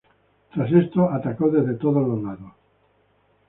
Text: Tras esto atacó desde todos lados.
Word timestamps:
Tras 0.51 0.71
esto 0.71 1.11
atacó 1.11 1.51
desde 1.51 1.75
todos 1.75 2.23
lados. 2.23 2.53